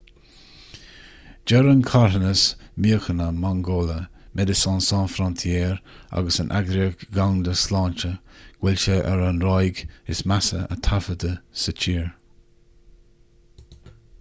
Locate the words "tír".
11.85-12.09